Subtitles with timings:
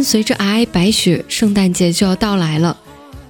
[0.00, 2.74] 伴随着皑皑白雪，圣诞节就要到来了。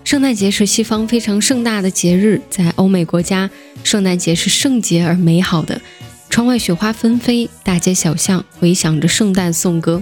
[0.04, 3.50] 圣诞节是西方非常盛大的节日，在欧美国家，
[3.82, 5.80] 圣诞节是圣洁而美好的。
[6.28, 10.00] 窗外雪花纷飞，大街小巷回响着圣诞颂歌，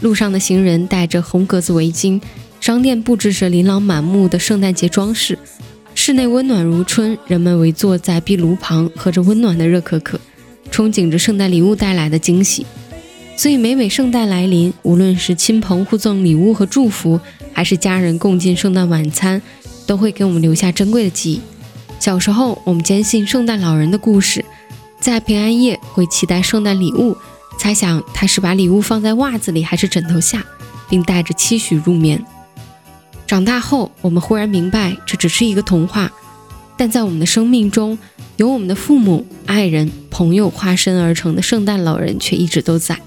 [0.00, 2.20] 路上的行人戴着红格子围巾，
[2.60, 5.38] 商店布置着琳琅满目的圣诞节装饰，
[5.94, 10.18] 室内温暖如春，人们围坐在壁炉旁，喝着温暖的热可可，
[10.72, 12.66] 憧憬着圣诞礼物带来的惊喜。
[13.38, 17.20] 所以每每圣诞来临，无论是亲朋互赠礼物和祝福，
[17.52, 19.40] 还是家人共进圣诞晚餐，
[19.86, 21.40] 都会给我们留下珍贵的记忆。
[22.00, 24.44] 小时候，我们坚信圣诞老人的故事，
[24.98, 27.16] 在平安夜会期待圣诞礼物，
[27.60, 30.44] 猜想他是把礼物放在袜子里还是枕头下，
[30.90, 32.20] 并带着期许入眠。
[33.24, 36.10] 长大后，我们忽然明白，这只是一个童话。
[36.76, 37.96] 但在我们的生命中，
[38.36, 42.98] 由我们的父母、爱人、朋友化身而成的圣诞老人却一直都在。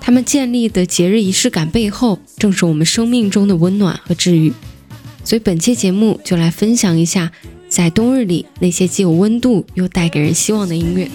[0.00, 4.52] 他们建立的节日仪式感背后，正是我们生命中的温暖和治愈。
[5.22, 7.30] 所以本期节目就来分享一下，
[7.68, 11.08] 在冬日里那些既有温度又带给人希望的音乐。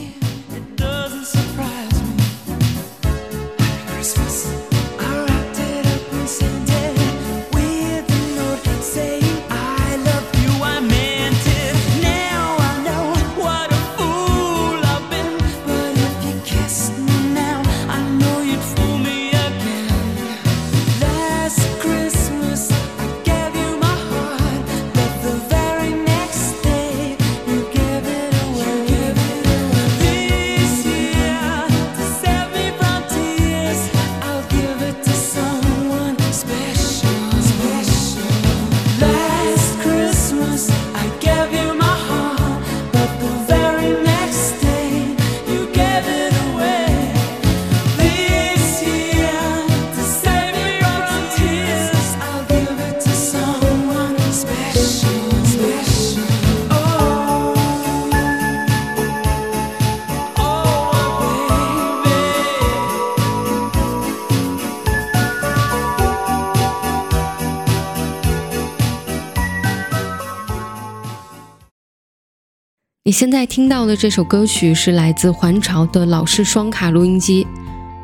[73.15, 77.47] 现在听到的这首歌曲是来自环潮的老式双卡录音机，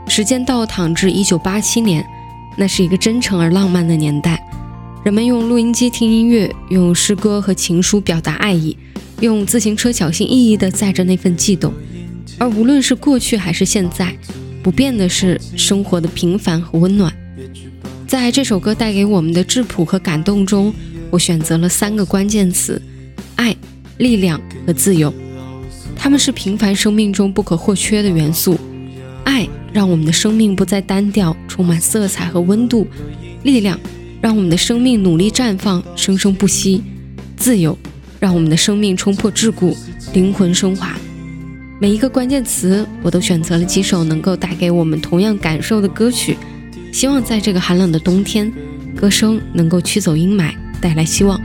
[0.07, 2.01] 时间倒淌至一九八七年，
[2.55, 4.41] 那是一个真诚而浪漫的年代，
[5.03, 8.77] 人们用录音机听音乐，用诗歌和情书表达爱意，
[9.19, 11.73] 用自行车小心翼翼地载着那份悸动。
[12.38, 14.16] 而无论是过去还是现在，
[14.63, 17.11] 不变的是生活的平凡和温暖。
[18.07, 20.73] 在这首歌带给我们的质朴和感动中，
[21.09, 22.81] 我选择了三个关键词：
[23.35, 23.53] 爱。
[24.01, 25.13] 力量和自由，
[25.95, 28.59] 他们是平凡生命中不可或缺的元素。
[29.23, 32.84] 爱让我们的生命不再单调，充满色彩和温度；
[33.44, 33.79] 力量
[34.19, 36.81] 让我们的生命努力绽放，生生不息；
[37.38, 37.78] 自由
[38.19, 39.78] 让我们的生命冲破桎梏，
[40.13, 40.97] 灵魂升华。
[41.79, 46.35] 每一个关键词，我都选择了几首能够带给我们同样感受的歌曲，
[46.91, 48.51] 希望在这个寒冷的冬天，
[48.95, 50.51] 歌声能够驱走阴霾，
[50.81, 51.40] 带来希望。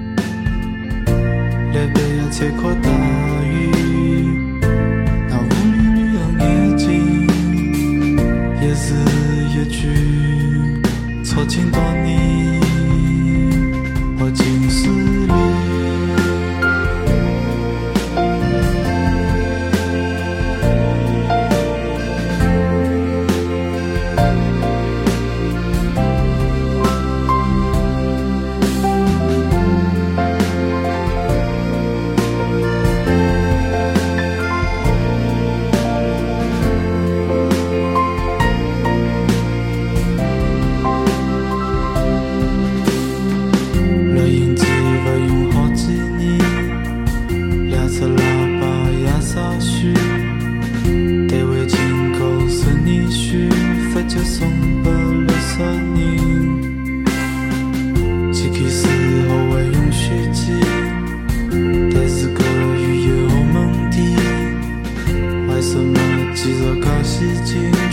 [2.30, 2.90] 切阔大
[3.44, 3.70] 雨，
[5.28, 7.26] 那屋里女样眼睛，
[8.60, 8.76] 夜日
[9.56, 9.78] 夜去，
[11.24, 12.35] 错情多年，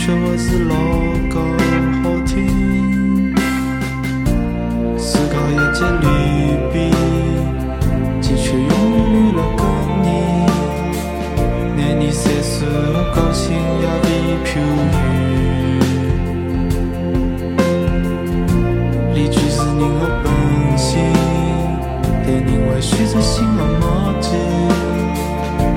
[0.04, 0.74] 却还是老
[1.30, 1.40] 歌
[2.02, 3.34] 好听。
[4.98, 6.06] 思考一件离
[6.70, 6.76] 别，
[8.20, 8.68] 记却永远
[9.14, 9.60] 离了个
[10.02, 10.06] 你。
[11.74, 14.06] 拿你三岁的高兴夜里
[14.44, 14.60] 飘
[14.92, 14.94] 雨，
[19.14, 20.26] 离去是人的本
[20.76, 20.92] 性，
[22.26, 23.82] 但人会选择心的默
[24.20, 24.26] 契，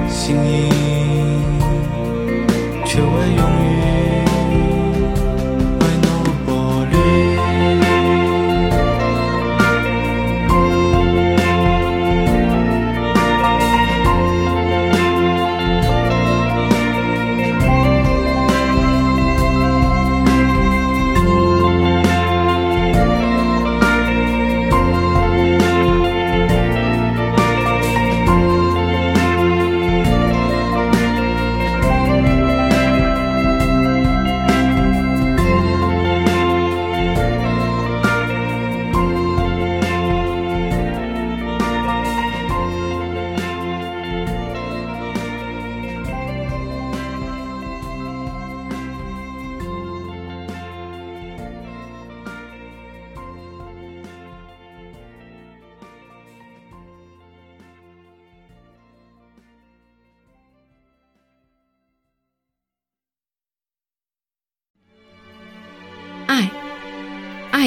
[0.09, 1.06] 心意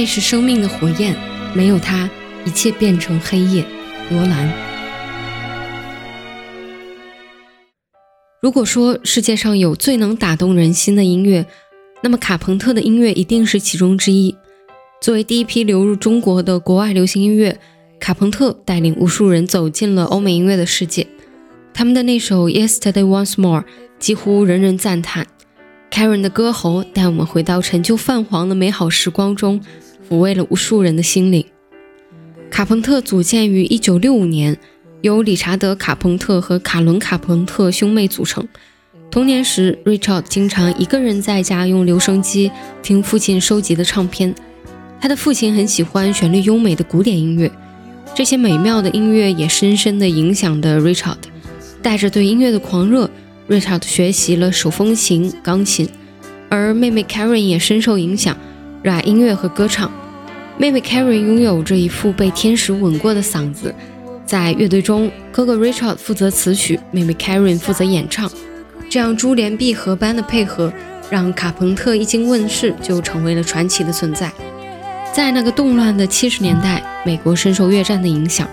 [0.01, 1.15] 爱是生命的火焰，
[1.55, 2.09] 没有它，
[2.47, 3.63] 一切变成黑夜。
[4.09, 4.51] 罗兰。
[8.41, 11.45] 如果说世界上有最能打动人心的音乐，
[12.03, 14.35] 那么卡朋特的音乐一定是其中之一。
[15.03, 17.61] 作为第一批流入中国的国外流行音乐，
[18.01, 21.07] 卡朋特带领无数人走进了欧美音乐的世界。
[21.75, 23.61] 他们的那首《Yesterday Once More》
[23.99, 25.27] 几乎人人赞叹。
[25.91, 29.61] Karen 的歌喉带我们回到陈旧泛黄的美好时光中，
[30.11, 31.45] 抚慰了无数人的心灵。
[32.51, 34.59] 卡朋特组建于1965年，
[35.03, 38.47] 由理查德·卡朋特和卡伦·卡朋特兄妹组成。
[39.09, 42.51] 童年时，Richard 经常一个人在家用留声机
[42.83, 44.35] 听父亲收集的唱片。
[45.01, 47.51] 他的父亲很喜欢旋律优美的古典音乐，
[48.13, 51.19] 这些美妙的音乐也深深地影响的 Richard。
[51.81, 53.09] 带着对音乐的狂热
[53.49, 55.89] ，Richard 学习了手风琴、钢琴，
[56.49, 58.37] 而妹妹 Karen 也深受影响，
[58.83, 59.91] 热爱音乐和歌唱。
[60.61, 63.75] 妹妹 Karen 拥有着一副被天使吻过的嗓子，
[64.27, 68.31] 在乐队中，哥哥 Richard 负责词曲，妹妹 Karen 负责演唱。
[68.91, 70.71] 这样珠联璧合般的配合，
[71.09, 74.31] 让卡朋特一经问世就成为了传奇的存在。
[75.15, 78.47] 在那个动乱的七十年代，美国深受越战的影响，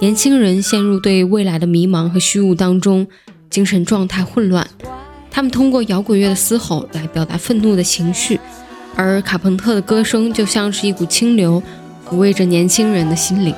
[0.00, 3.06] 年轻人陷入对未来的迷茫和虚无当中，
[3.50, 4.66] 精神状态混乱。
[5.30, 8.40] 他们通过摇滚乐的嘶吼来表达愤怒的情绪，
[9.02, 11.62] 而卡朋特的歌声就像是一股清流，
[12.06, 13.54] 抚慰着年轻人的心灵。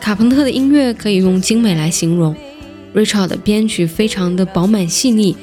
[0.00, 2.34] 卡朋特的音乐可以用精美来形容。
[2.94, 5.36] Richard 的编曲非常的饱满细腻，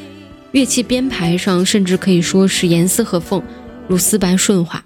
[0.52, 3.44] 乐器编排上甚至可以说是严丝合缝，
[3.88, 4.84] 如丝般顺滑。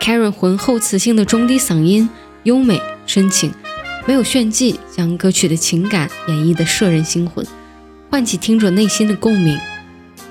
[0.00, 2.08] Karen 浑厚磁性的中低嗓音
[2.44, 3.52] 优美深情，
[4.06, 7.46] 没有炫技，将歌曲的情感演绎得摄人心魂，
[8.08, 9.58] 唤起听者内心的共鸣。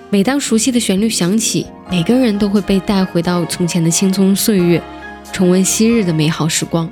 [0.10, 4.82] 每当熟悉的旋律响起，每个人都会被带回到从前的青葱岁月，
[5.34, 6.90] 重温昔日的美好时光。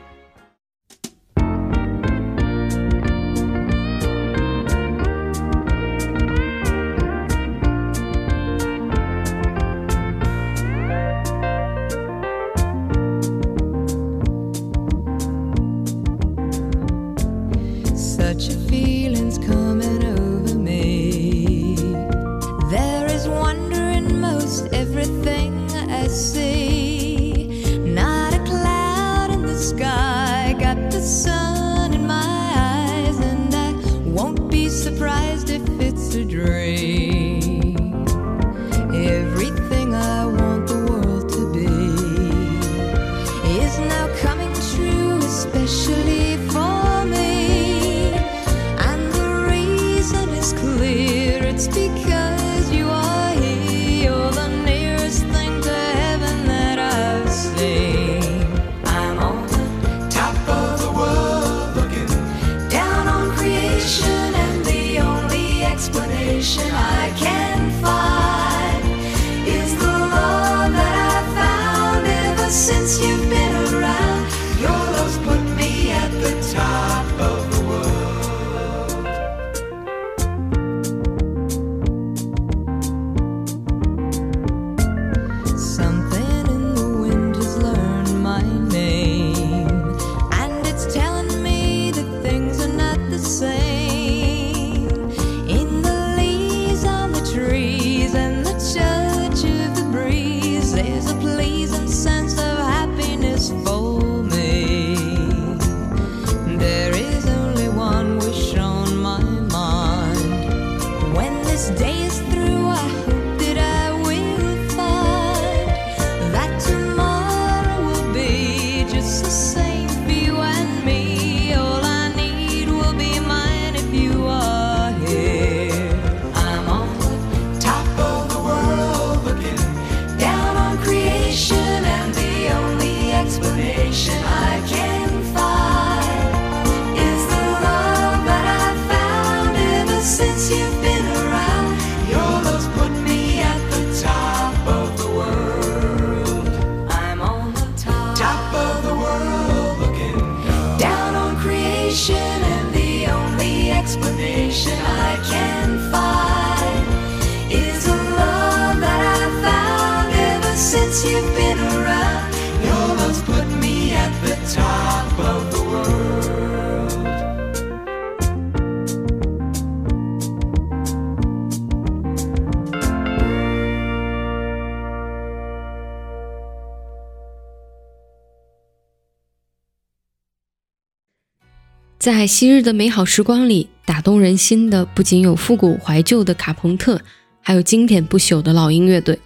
[182.05, 187.01] 在昔日的美好时光里，打动人心的不仅有复古怀旧的卡朋特，
[187.41, 189.17] 还有经典不朽的老鹰乐队。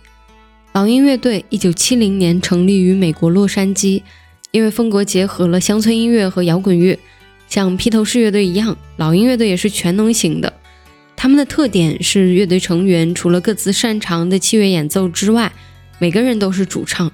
[0.71, 4.01] 老鹰乐队一九七零年成立于美国洛杉矶，
[4.51, 6.97] 因为风格结合了乡村音乐和摇滚乐，
[7.49, 10.53] 像披头士乐队一样，老鹰乐队也是全能型的。
[11.17, 15.51] 他们的特点是乐队成员除了各自擅长的器乐演奏之外，
[15.97, 17.11] 每个人都是主唱，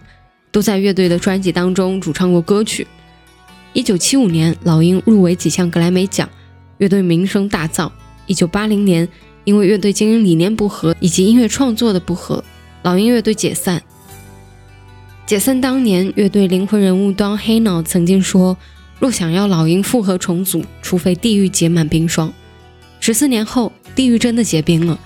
[0.52, 2.86] 都在乐队的专辑当中主唱过歌曲。
[3.76, 6.30] 一九七五年，老鹰入围几项格莱美奖，
[6.78, 7.92] 乐队名声大噪。
[8.26, 9.06] 一九八零年，
[9.44, 12.42] 因为乐队经营理念不合以及音乐创作的不合，
[12.84, 13.84] 老鹰乐队解散。
[15.26, 18.58] 解散当年，乐队灵魂人物 Don Hano 曾经说
[18.98, 22.32] ：“若想要老鹰复合重组，除非地狱结满冰霜。”
[23.02, 24.98] 十四年后，地狱真的结冰了。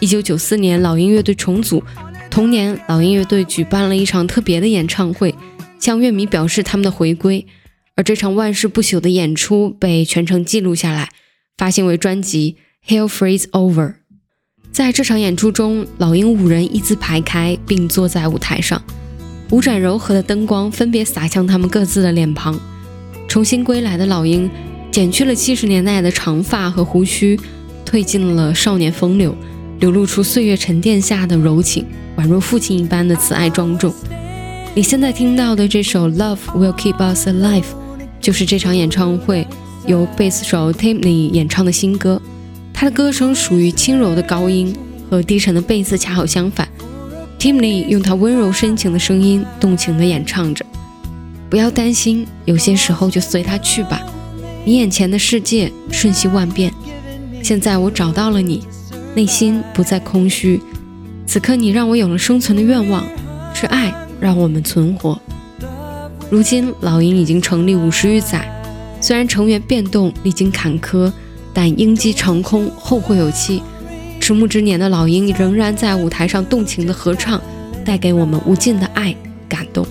[0.00, 1.84] 一九九四年，老鹰乐队重组，
[2.30, 5.34] 同年，老鹰乐队举办了一场特别的演唱会，
[5.78, 7.46] 向乐迷表示他们的回归。
[7.96, 11.10] 而这场万世不朽的演出被全程记录下来，
[11.56, 12.56] 发行为专辑
[12.90, 13.88] 《Hell Freeze Over》。
[14.72, 18.82] 在这场演出中，老鹰五人一字排开，并坐在舞台上，
[19.50, 22.58] 五盏柔和的灯光分别洒向他们各自的脸庞。
[23.28, 24.50] 重新归来的老鹰
[24.90, 27.38] 剪去了七十年代的长发和胡须，
[27.86, 29.36] 褪尽了少年风流，
[29.78, 31.86] 流露出岁月沉淀下的柔情，
[32.16, 33.94] 宛若父亲一般的慈爱庄重。
[34.74, 37.62] 你现在听到的这首《Love Will Keep Us Alive》。
[38.24, 39.46] 就是这场演唱会
[39.86, 42.22] 由贝斯手 Timney 演唱的新歌，
[42.72, 44.74] 他的歌声属于轻柔的高音，
[45.10, 46.66] 和低沉的贝斯恰好相反。
[47.38, 50.64] Timney 用他温柔深情的声音，动情地演唱着。
[51.50, 54.00] 不要担心，有些时候就随他去吧。
[54.64, 56.72] 你眼前的世界瞬息万变，
[57.42, 58.62] 现在我找到了你，
[59.14, 60.58] 内心不再空虚。
[61.26, 63.06] 此刻你让我有了生存的愿望，
[63.52, 65.20] 是爱让我们存活。
[66.34, 68.44] 如今，老鹰已经成立五十余载，
[69.00, 71.12] 虽然成员变动历经坎坷，
[71.52, 73.62] 但鹰击长空，后会有期。
[74.20, 77.40] 迟暮之年的老鹰仍然在舞台上动情的合唱，
[77.84, 79.14] 带给我们无尽的爱
[79.48, 79.86] 感动。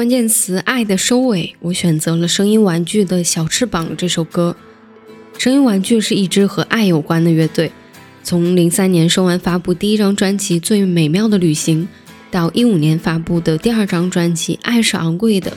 [0.00, 4.56] 关键词“爱”的收尾，我选择了声音玩具的《小翅膀》这首歌。
[5.36, 7.70] 声音玩具是一支和爱有关的乐队，
[8.22, 11.82] 从零三年收完发布第一张专辑《最美妙的旅行》，
[12.30, 15.50] 到一五年发布的第二张专辑《爱是昂贵的》，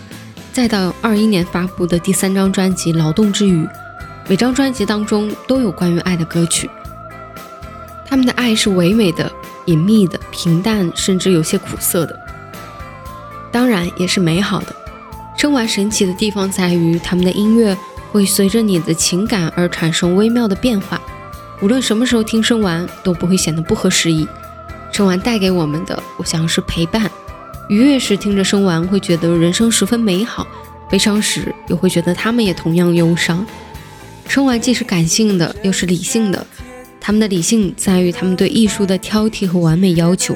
[0.52, 3.64] 再到二一年发布的第三张专辑《劳动之余》，
[4.28, 6.70] 每张专辑当中都有关于爱的歌曲。
[8.06, 9.32] 他们的爱是唯美的、
[9.68, 12.23] 隐秘的、平淡，甚至有些苦涩的。
[13.54, 14.76] 当然也是美好的。
[15.38, 17.78] 声玩神奇的地方在于，他们的音乐
[18.12, 21.02] 会随着你的情感而产生微妙的变化。
[21.62, 24.28] 无论什么时候听声玩，都不会显得不合时宜。
[24.92, 27.10] 声玩带给我们的，我想是陪伴。
[27.70, 30.46] 愉悦时听着声玩，会觉得人生十分美好；
[30.90, 33.46] 悲伤时，又会觉得他们也同样忧伤。
[34.28, 36.46] 声玩既是感性的，又是理性的。
[37.00, 40.36] 他们的理性在于他们对艺术的挑剔和完美要求，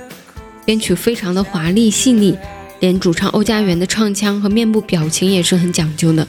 [0.65, 2.37] 编曲非常的华丽细腻。
[2.79, 6.27] 连主唱欧家园的唱腔和面部表情也是很讲究的，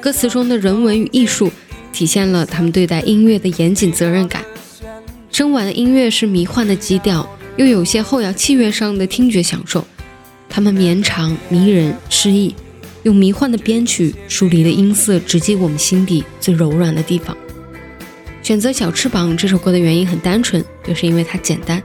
[0.00, 1.50] 歌词中的人文与艺术
[1.92, 4.44] 体现了他们对待音乐的严谨责任感。
[5.30, 9.84] 声晚的音乐是迷幻的基调，又有些后摇器乐上的听觉享受。
[10.48, 12.54] 他们绵长、迷人、诗意，
[13.02, 17.36] 用迷幻的编曲疏离的音色直击我们心底最柔软的地方。
[18.42, 21.82] 选择《小翅膀》这首歌的原因很单纯，就是因为它简单。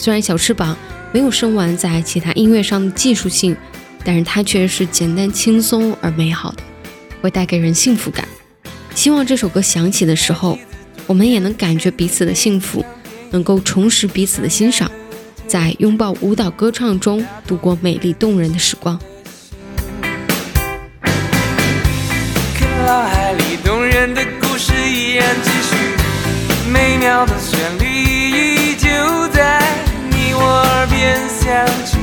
[0.00, 0.74] 虽然《小翅膀》。
[1.12, 3.56] 没有生完在其他音乐上的技术性，
[4.04, 6.62] 但是它却是简单轻松而美好的，
[7.20, 8.28] 会带给人幸福感。
[8.94, 10.56] 希望这首歌响起的时候，
[11.08, 12.84] 我们也能感觉彼此的幸福，
[13.32, 14.88] 能够重拾彼此的欣赏，
[15.48, 18.96] 在拥抱、舞蹈、歌唱中度过美丽动人的时光。
[22.86, 25.74] 脑海里动人的故事依然继续，
[26.72, 28.88] 美妙的旋律依旧
[29.34, 29.69] 在。
[31.00, 31.96] 响起，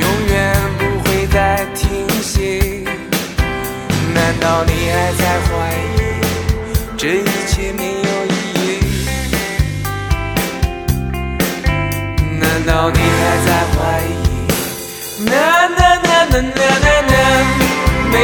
[0.00, 1.36] 永远不会再
[1.74, 2.84] 停息。
[4.14, 5.48] 难道你还在怀
[5.94, 5.98] 疑
[6.96, 8.66] 这一切没有意义？
[12.40, 13.76] 难道你还在怀
[14.08, 15.28] 疑？
[15.28, 15.32] 呐
[15.76, 17.14] 呐呐呐呐呐呐，
[18.12, 18.14] 每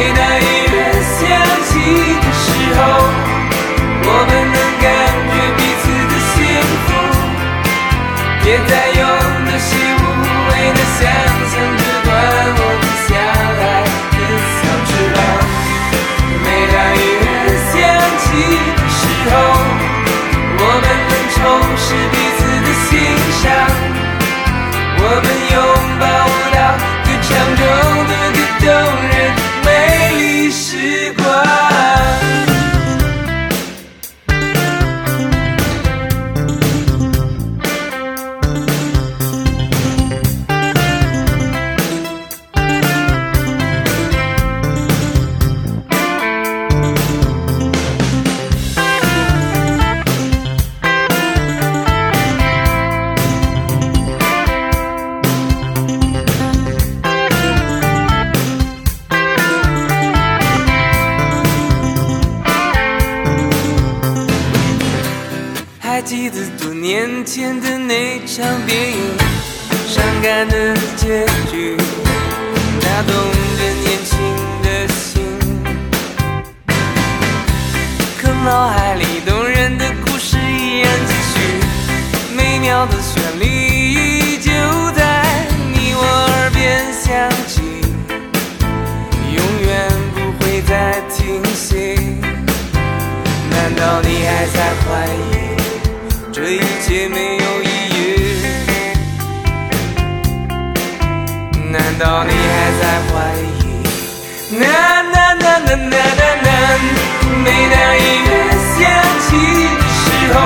[107.43, 108.79] 每当音乐响
[109.21, 109.29] 起
[109.77, 110.37] 的时候，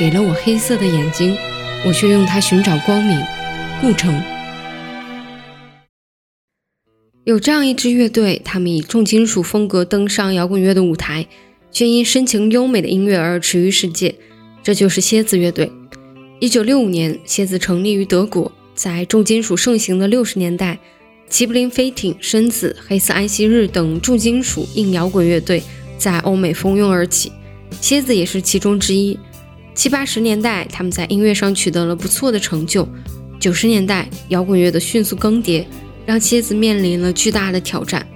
[0.00, 1.36] 给了我黑色的眼睛，
[1.84, 3.22] 我却用它寻找光明。
[3.82, 4.18] 顾城。
[7.24, 11.26] 有这样一支乐队，他们以重金属风格登上摇滚乐的舞台，
[11.70, 14.14] 却因深情优美的音乐而驰于世界。
[14.62, 15.70] 这就是蝎子乐队。
[16.38, 18.50] 一九六五年，蝎子成立于德国。
[18.74, 20.78] 在重金属盛行的六十年代，
[21.28, 25.62] 齐柏林飞艇、深紫、黑色安息日等重金属硬摇滚乐队
[25.98, 27.30] 在欧美蜂拥而起，
[27.82, 29.18] 蝎子也是其中之一。
[29.80, 32.86] 七八十年代，他们在音乐上取得了不错的成就。
[33.40, 35.64] 九十年代，摇滚乐的迅速更迭
[36.04, 38.06] 让蝎子面临了巨大的挑战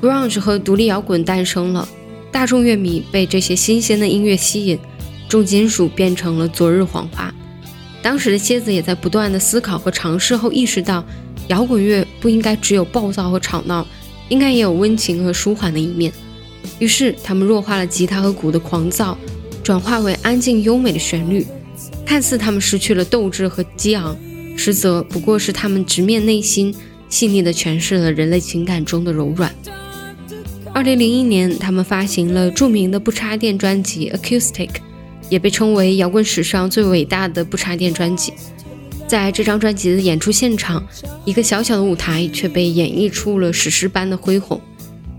[0.00, 1.88] ，grunge 和独立摇滚诞生了，
[2.30, 4.78] 大众乐迷被这些新鲜的音乐吸引，
[5.28, 7.34] 重金属变成了昨日黄花。
[8.00, 11.04] 当时的蝎子也在不断的思考和尝试后，意识到
[11.48, 13.84] 摇滚乐不应该只有暴躁和吵闹，
[14.28, 16.12] 应该也有温情和舒缓的一面。
[16.78, 19.18] 于是，他们弱化了吉他和鼓的狂躁，
[19.62, 21.46] 转化为安静优美的旋律。
[22.04, 24.16] 看似他们失去了斗志和激昂，
[24.56, 26.74] 实则不过是他们直面内心，
[27.08, 29.54] 细腻地诠释了人类情感中的柔软。
[30.72, 34.68] 二零零一年，他们发行了著名的不插电专辑《Acoustic》。
[35.30, 38.32] 也被称为摇滚史上最伟大的不插电专辑。
[39.06, 40.84] 在这张专辑的演出现场，
[41.24, 44.60] 一个小小的舞台却被演绎出了史诗般的恢宏。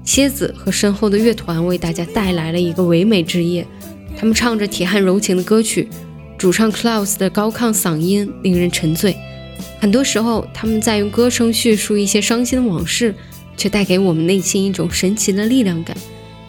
[0.04, 3.66] 蝎子和身后的乐团为大家带来了一个唯美之夜。
[4.22, 5.90] 他们唱着铁汉柔情的歌曲，
[6.38, 9.18] 主唱 Klaus 的高亢嗓音令人沉醉。
[9.80, 13.16] 很多时候，他们在用歌声叙述一些伤心的往事，
[13.58, 15.98] 却带给我们内心一种神奇的力量感，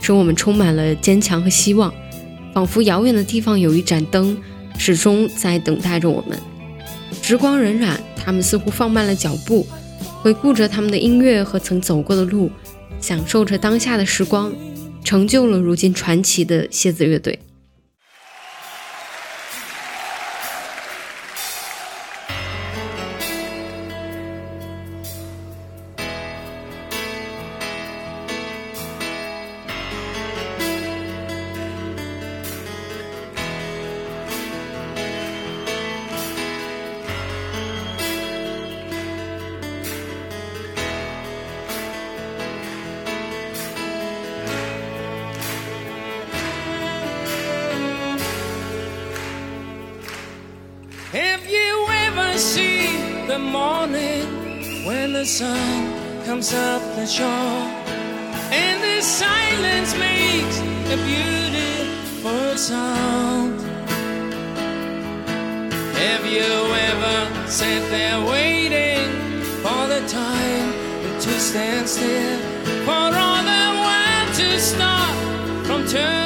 [0.03, 1.91] 使我们充满了坚强和希望。
[2.53, 4.37] 仿佛遥远的地方有一盏灯，
[4.77, 6.39] 始终在等待着我们。
[7.23, 9.67] 时光荏苒，他们似乎放慢了脚步，
[10.21, 12.51] 回顾着他们的音乐和曾走过的路，
[13.01, 14.53] 享受着当下的时光，
[15.03, 17.39] 成就了如今传奇的蝎子乐队。
[70.09, 70.73] Time
[71.21, 72.39] to stand still
[72.85, 75.15] for all the world to stop
[75.67, 76.22] from turning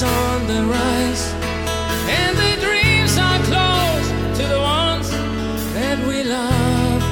[0.00, 1.32] is on the rise.
[2.18, 4.06] And the dreams are close
[4.38, 5.10] to the ones
[5.74, 7.02] that we love.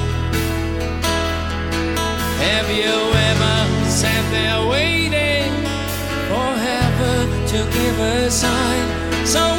[2.47, 2.95] Have you
[3.29, 3.55] ever
[4.01, 5.51] sat there waiting
[6.29, 8.85] for heaven to give a sign?
[9.25, 9.58] So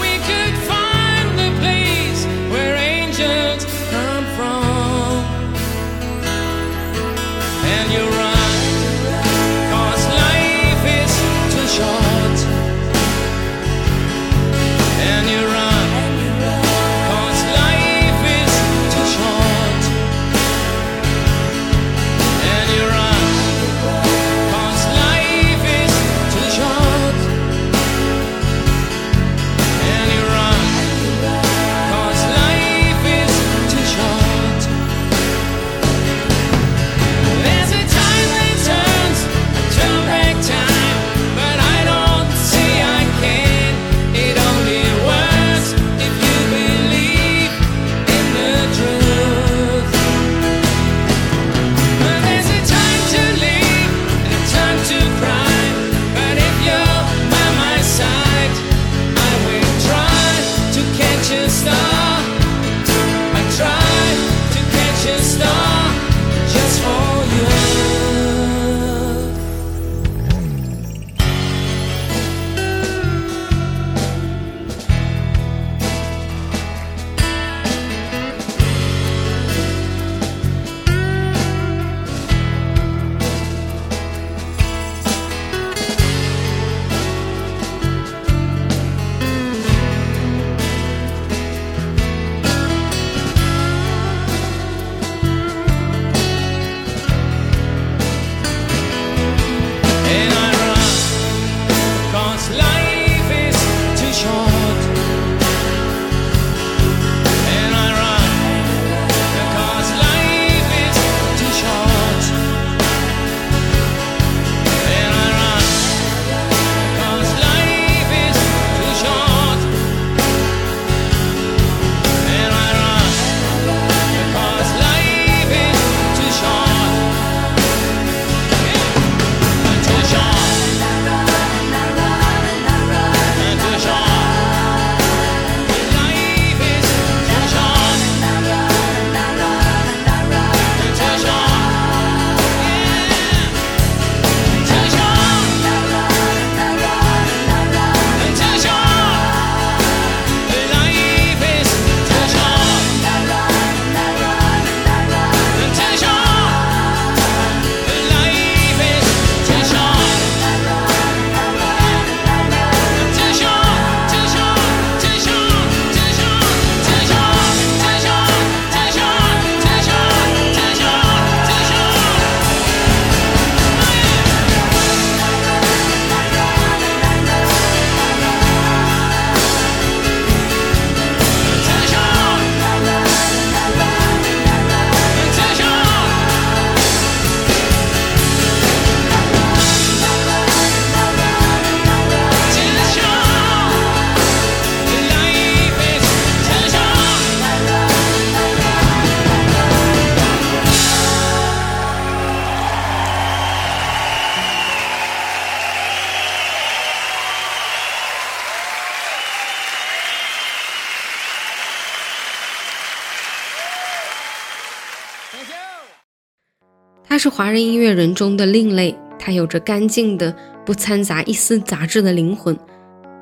[217.20, 222.58] 是华人音乐人中的另类，他有着干净的、不掺杂一丝杂质的灵魂，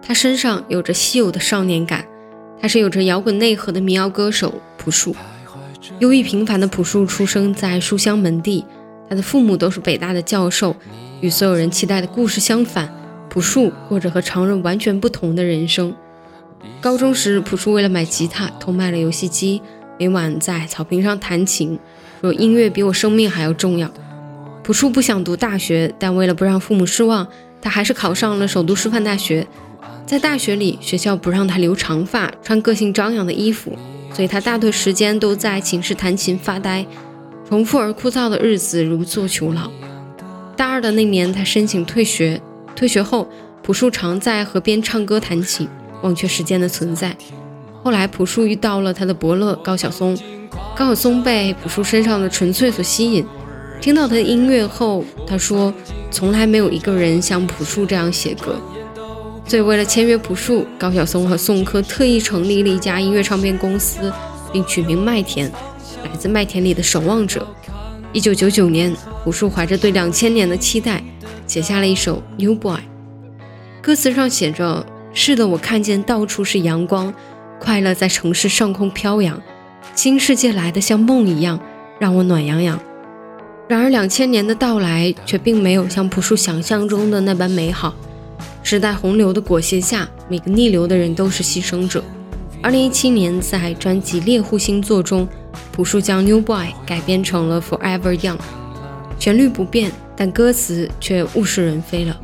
[0.01, 2.05] 他身上有着稀有的少年感。
[2.61, 5.17] 他是有着摇滚内核的民谣歌手朴树。
[5.99, 8.65] 优异平凡的朴树出生在书香门第，
[9.09, 10.77] 他的父母都是北大的教授。
[11.21, 12.89] 与所有人期待的故事相反，
[13.29, 15.93] 朴树过着和常人完全不同的人生。
[16.81, 19.61] 高中时，朴树为了买吉他偷卖了游戏机，
[19.99, 21.77] 每晚在草坪上弹琴，
[22.21, 23.91] 说音乐比我生命还要重要。
[24.63, 27.27] 朴树不想读大学，但为了不让父母失望，
[27.61, 29.47] 他还是考上了首都师范大学。
[30.05, 33.77] 在大学里，学校不让他留长发，穿个性张扬的衣服，
[34.13, 36.87] 所以他大多时间都在寝室弹琴发呆，
[37.49, 39.71] 重复而枯燥的日子如坐囚牢。
[40.57, 42.41] 大二的那年，他申请退学。
[42.75, 43.29] 退学后，
[43.63, 45.69] 朴树常在河边唱歌弹琴，
[46.03, 47.17] 忘却时间的存在。
[47.89, 50.15] 后来，朴树遇到了他的伯乐高晓松。
[50.77, 53.25] 高晓松被朴树身上的纯粹所吸引，
[53.81, 55.73] 听到他的音乐后，他说
[56.13, 58.57] ：“从来没有一个人像朴树这样写歌。”
[59.49, 64.13] 所以，为了签约朴树，高晓松和宋柯特意成立了一家音乐唱片公司，
[64.53, 65.51] 并取名麦田，
[66.05, 67.49] 来自麦田里的守望者。
[68.13, 71.03] 一九九九年，朴树怀着对两千年的期待，
[71.47, 72.77] 写下了一首《New Boy》。
[73.81, 77.15] 歌词上写着：“是的，我看见到处是阳光，
[77.59, 79.41] 快乐在城市上空飘扬，
[79.95, 81.59] 新世界来的像梦一样，
[81.99, 82.81] 让我暖洋洋。”
[83.69, 87.95] 然而，两千年的到来却并没有像朴树想象中的那般美好。
[88.63, 92.03] 时代洪流的裹挟下，每个逆流的人都是牺牲者。
[92.63, 95.29] 二零一七年，在专辑《猎户星座》中。
[95.73, 98.37] 朴树将《New Boy》改编成了《Forever Young》，
[99.19, 102.21] 旋律不变，但歌词却物是人非了。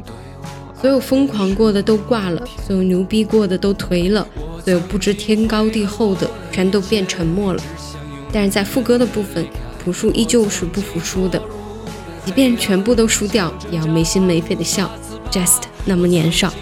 [0.85, 4.29] 所有疯狂过的都挂了，所有牛逼过的都颓了，
[4.62, 7.62] 所有不知天高地厚的全都变沉默了。
[8.31, 9.47] 但是在副歌的部分，
[9.83, 11.40] 朴树依旧是不服输的，
[12.27, 14.90] 即便全部都输掉，也要没心没肺的笑。
[15.31, 16.53] Just 那么年少，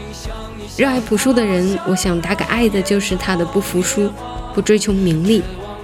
[0.77, 4.09] 热爱朴树的人，我想大概爱的就是他的不服输，
[4.55, 5.43] 不追求名利。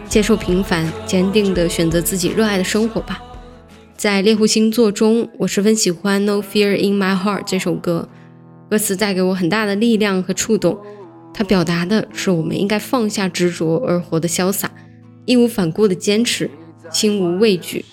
[0.08, 3.20] 接受平凡，坚定的选择自己热爱的生活吧。
[3.96, 8.08] 在猎户星座中，我十分喜欢《No Fear in My Heart》这首歌，
[8.70, 10.78] 歌词带给我很大的力量和触动。
[11.32, 14.70] 它表达的是我们应该放下执着而活得潇洒，
[15.24, 16.50] 义无反顾的坚持，
[16.90, 17.84] 心无畏惧。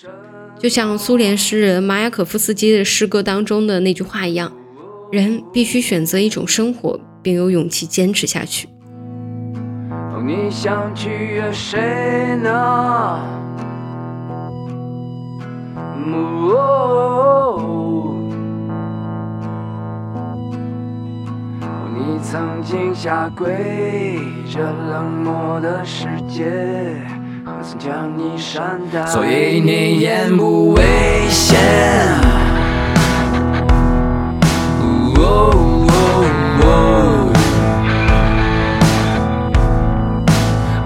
[0.57, 4.51] 就像苏联诗人马雅可夫斯基的诗歌当中的那句话一样：
[5.11, 8.67] 人必须选择一种生活，并有勇气坚持下去。
[10.25, 13.19] 你想去约谁呢？
[16.13, 17.84] 哦，
[22.17, 23.45] 你曾经下跪，
[24.49, 26.45] 这冷漠的世界，
[27.43, 29.05] 何曾将你善待？
[29.07, 30.81] 所以你言不危
[31.29, 31.59] 险。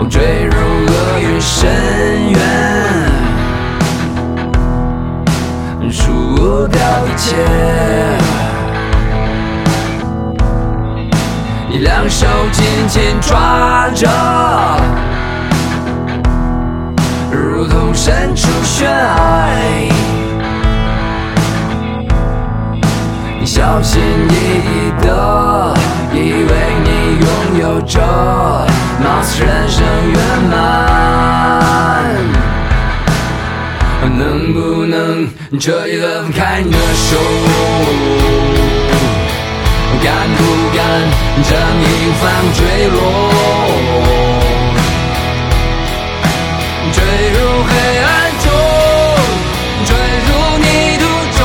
[0.09, 0.51] 坠入
[0.87, 1.69] 厄运深
[2.31, 2.39] 渊，
[5.91, 8.38] 输掉一切。
[11.71, 14.09] 你两手紧紧抓着，
[17.31, 19.93] 如同身处悬崖。
[23.39, 25.77] 你小心翼翼的，
[26.11, 26.51] 以为
[26.83, 26.89] 你
[27.19, 27.27] 拥
[27.61, 28.01] 有着。
[29.03, 30.57] 貌似人生圆满，
[34.17, 37.15] 能不能彻底的放开你的手？
[40.01, 40.41] 敢不
[40.75, 40.79] 敢
[41.43, 41.83] 将一
[42.19, 42.23] 方
[42.53, 42.97] 坠落，
[46.93, 46.97] 坠
[47.31, 47.69] 入黑
[47.99, 48.07] 暗
[48.39, 48.47] 中，
[49.85, 49.91] 坠
[50.25, 50.65] 入泥
[50.97, 51.03] 土
[51.37, 51.39] 中，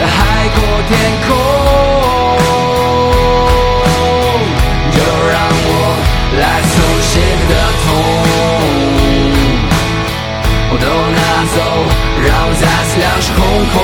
[0.00, 0.08] 海
[0.54, 0.56] 阔
[0.88, 0.90] 天
[1.26, 1.28] 空。
[4.92, 4.98] 就
[5.30, 5.36] 让
[5.68, 5.70] 我
[6.40, 7.12] 来苏醒
[7.50, 7.52] 的
[7.84, 7.86] 痛，
[10.80, 11.18] 都拿
[11.54, 11.56] 走，
[12.24, 13.40] 让我再次两手空
[13.72, 13.76] 空。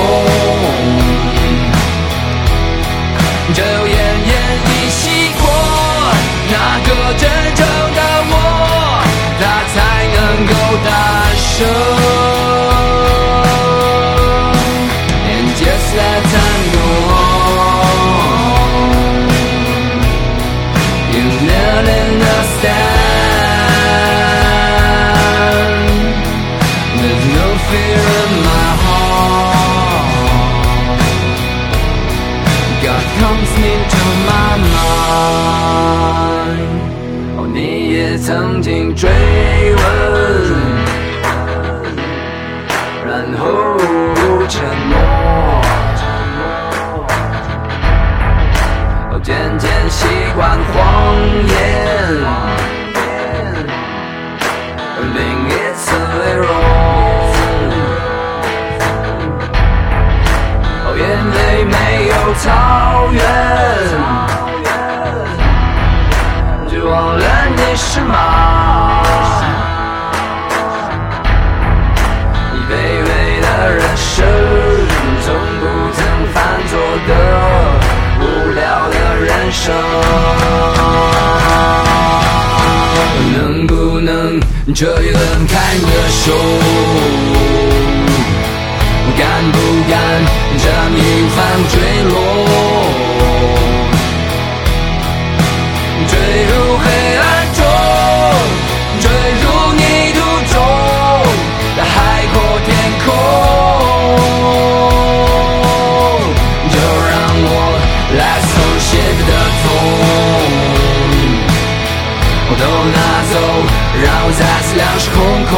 [114.25, 115.19] 我再次两手空
[115.51, 115.53] 空。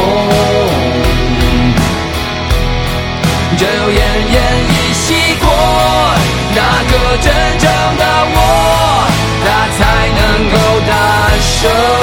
[3.56, 3.94] 只有奄
[4.34, 4.36] 奄
[4.68, 5.04] 一息
[5.40, 5.44] 过，
[6.54, 6.60] 那
[6.90, 6.92] 个
[7.22, 7.26] 真
[7.58, 7.64] 正
[7.96, 8.04] 的
[8.34, 8.36] 我，
[9.44, 9.46] 他
[9.78, 9.78] 才
[10.18, 10.54] 能够
[10.86, 10.90] 诞
[11.40, 11.95] 生。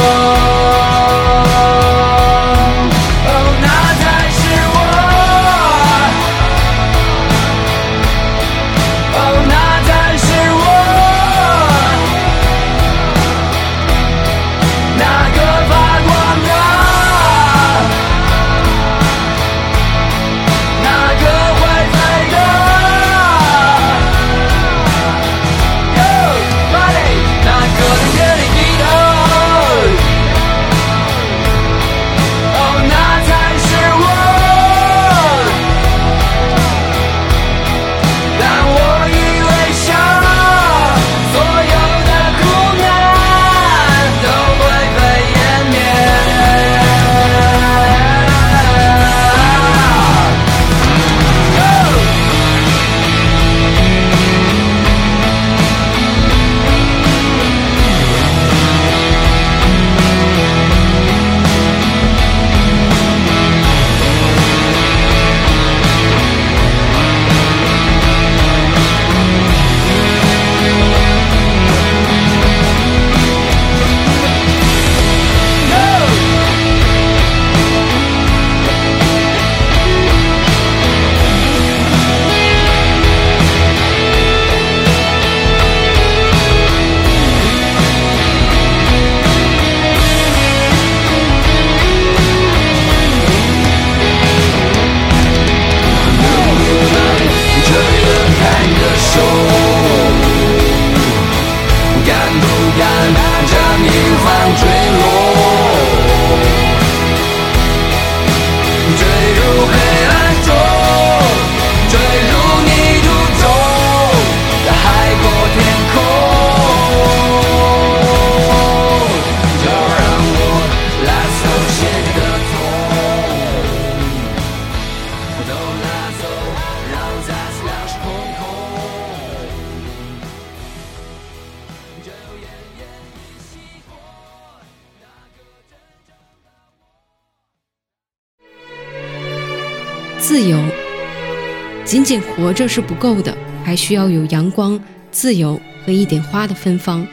[142.14, 147.08] 仅活着是不够的，还需要有阳光、自由和一点花的芬芳。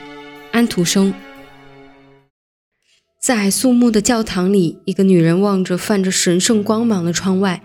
[0.51, 1.11] 安徒生。
[3.19, 7.63] 在肃穆的教堂里，一个女人望着泛着神圣光芒的窗外，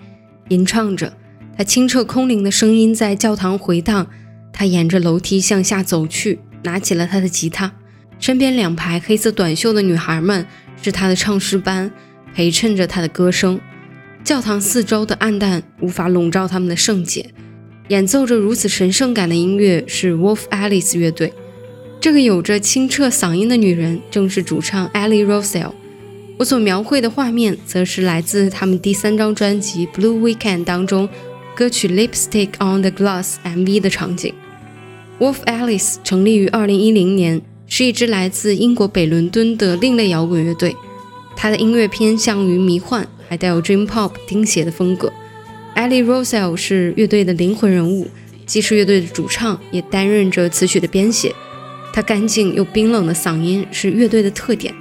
[0.49, 1.13] 吟唱着。
[1.59, 4.07] 她清澈空灵的声音在教堂回荡。
[4.51, 7.71] 她沿着楼梯向下走去，拿起了她的吉他。
[8.19, 10.47] 身边两排黑色短袖的女孩们
[10.81, 11.93] 是她的唱诗班，
[12.35, 13.61] 陪衬着她的歌声。
[14.27, 17.31] 教堂四周的暗淡无法笼罩他们的圣洁。
[17.91, 21.33] 演奏着如此神圣感的音乐是 Wolf Alice 乐队。
[22.01, 25.71] 这个有着清澈嗓音的女人正是主唱 Ellie Rosell。
[26.39, 31.09] 我所描绘的画面，则是来自他们第三张专辑《Blue Weekend》当中
[31.55, 34.35] 歌曲《Lipstick on the Glass》MV 的场景。
[35.21, 40.75] Wolf Alice 成立于2010年，是一支来自英国北伦敦的另类摇滚乐队。
[41.37, 45.13] 它的音乐偏向于迷幻，还带有 Dream Pop 钉鞋的风格。
[45.75, 48.09] Ellie Rosell 是乐队的灵魂人物，
[48.47, 51.35] 既是乐队的主唱，也担任着词曲的编写。
[51.93, 54.75] 她干净又冰冷的嗓音是乐队的特点，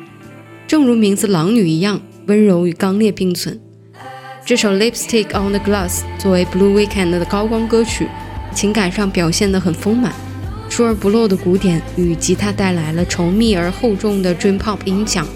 [0.68, 3.60] 正如名字“狼女”一样，温柔与刚烈并存。
[4.46, 8.08] 这首《Lipstick on the Glass》作为 Blue Weekend 的高光歌曲，
[8.54, 10.14] 情感上表现得很丰满，
[10.70, 15.28] 出而不漏的鼓点与吉他带来了稠密而厚重的 Dream Pop 音响，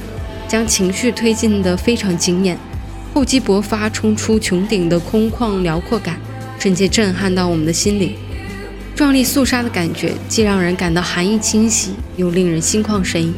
[0.47, 2.57] 将情绪推进得非常惊艳。
[3.14, 6.20] 厚积薄发，冲出穹顶的空旷辽阔感，
[6.60, 8.14] 瞬间震撼到我们的心灵。
[8.95, 13.34] 壮丽肃杀的感觉，既让人感到寒意侵袭，又令人心旷神怡。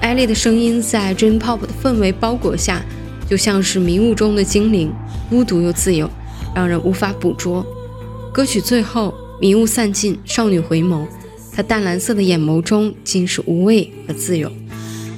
[0.00, 2.82] 艾丽的声音在 Dream Pop 的氛围包裹下，
[3.28, 4.92] 就像是迷雾中的精灵，
[5.28, 6.10] 孤独又自由，
[6.54, 7.64] 让人无法捕捉。
[8.32, 11.06] 歌曲最后，迷雾散尽，少女回眸，
[11.54, 14.50] 她淡蓝色的眼眸中尽是无畏和自由。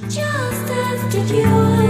[0.09, 0.19] Just
[0.67, 1.82] as did you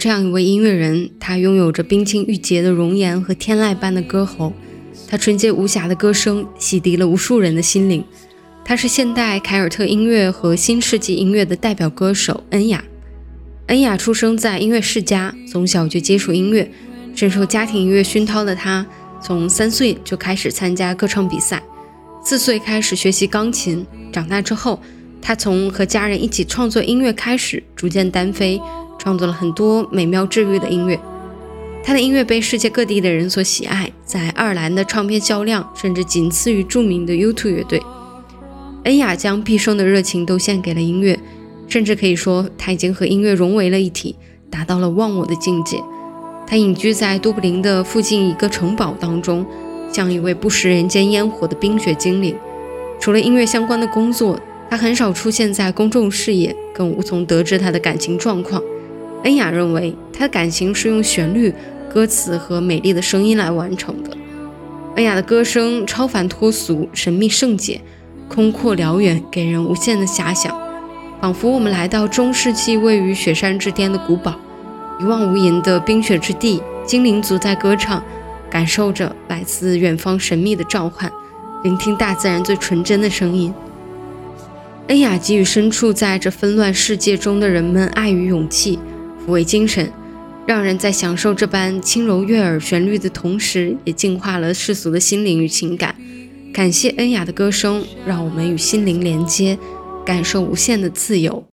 [0.00, 4.54] 这样一位音乐人，他拥有着冰清玉洁的容颜和天籁般的歌喉，
[5.06, 8.02] 他纯洁无瑕的歌声洗涤了无数人的心灵。
[8.64, 12.82] 他是现代凯尔特音乐和新世纪音乐的代表歌手恩雅。
[13.66, 16.70] 恩雅出生在音乐世家，从小就接触音乐，
[17.14, 18.86] 深受家庭音乐熏陶的他，
[19.22, 21.62] 从三岁就开始参加歌唱比赛，
[22.24, 23.86] 四岁开始学习钢琴。
[24.10, 24.80] 长大之后，
[25.20, 28.58] 他从和家人一起创作音乐开始，逐渐单飞，
[29.00, 31.00] 创作了很多美妙治愈的音乐。
[31.82, 37.82] 他的音乐被世界各地的人所喜爱，在爱尔兰的唱片销量甚至仅次于著名的 U2 乐队。
[38.84, 41.18] 恩雅将毕生的热情都献给了音乐，
[41.66, 44.14] 甚至可以说她已经和音乐融为了一体，
[44.50, 45.82] 达到了忘我的境界。
[46.46, 49.46] 她隐居在都柏林的附近一个城堡当中，
[49.90, 52.36] 像一位不食人间烟火的冰雪精灵。
[53.00, 54.38] 除了音乐相关的工作，
[54.68, 58.62] 她很少出现在公众视野，更无从得知她的感情状况。
[59.24, 61.52] 恩雅认为，她的感情是用旋律、
[61.92, 64.16] 歌词和美丽的声音来完成的。
[64.96, 67.80] 恩雅的歌声超凡脱俗、神秘圣洁、
[68.28, 70.56] 空阔辽远，给人无限的遐想，
[71.20, 74.34] 仿佛我们来到中世纪位于雪山之巅的古堡，
[74.98, 78.02] 一望无垠的冰雪之地，精灵族在歌唱，
[78.50, 81.10] 感受着来自远方神秘的召唤，
[81.62, 83.52] 聆听大自然最纯真的声音。
[84.88, 88.76] 恩雅给予身处在这纷乱世界中的人们爱与勇气，
[89.30, 89.90] 为精神，
[90.46, 95.94] 让人在享受这般轻柔悦耳旋律的同时，也净化了世俗的心灵与情感。
[96.52, 99.58] 感谢恩雅的歌声，让我们与心灵连接，
[100.04, 101.49] 感受无限的自由。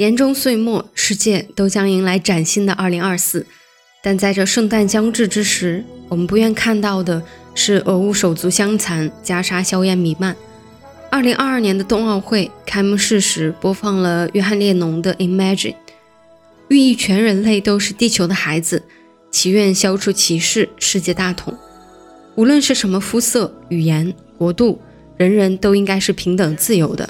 [0.00, 3.44] 年终岁末，世界都将迎来崭新的2024。
[4.02, 7.22] 但在这圣诞将至之时，我们不愿看到的
[7.54, 10.34] 是俄乌手足相残、加沙硝烟弥漫。
[11.10, 15.72] 2022年的冬奥会开幕式时播放了约翰列侬的《Imagine》，
[16.68, 18.82] 寓意全人类都是地球的孩子，
[19.30, 21.54] 祈愿消除歧视，世界大同。
[22.36, 24.80] 无论是什么肤色、语言、国度，
[25.18, 27.06] 人人都应该是平等自由的。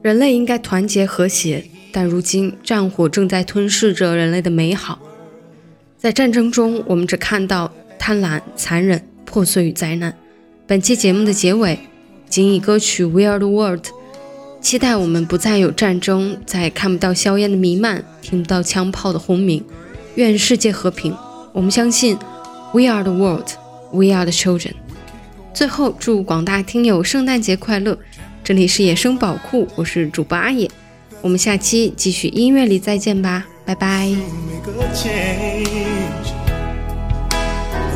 [0.00, 4.98] 人类应该团结和谐，但如今战火正在吞噬着人类的美好。
[5.98, 10.16] 在战争中，我们只看到贪婪、残忍、破碎与灾难。
[10.66, 11.78] 本期节目的结尾，
[12.28, 13.86] 仅以歌曲《We Are the World》，
[14.60, 19.64] 期待我们不再有战争，再看不到硝烟的弥漫，听不到枪炮的轰鸣。
[20.14, 21.14] 愿世界和平。
[21.52, 22.16] 我们相信
[22.72, 23.48] ，We are the world,
[23.92, 24.74] We are the children。
[25.52, 27.98] 最后，祝广大听友圣诞节快乐！
[28.44, 30.70] 这里是野生宝库，我是主播阿野，
[31.21, 34.07] 我们下期继续音乐里再见吧，拜拜。
[34.07, 36.33] make a change.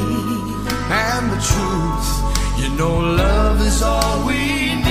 [0.89, 2.09] And the truth,
[2.59, 4.83] you know, love is all we need.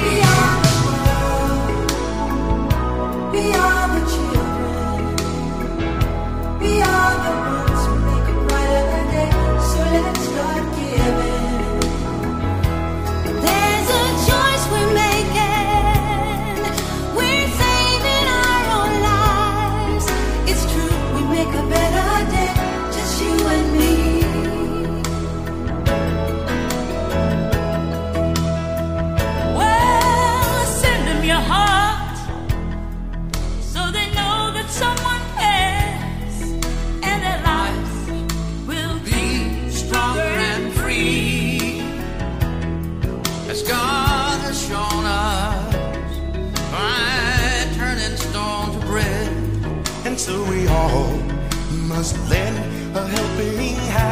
[0.00, 1.68] We are the world.
[3.32, 5.16] We are the children.
[6.60, 7.67] We are the ones
[52.95, 54.08] A helping hand.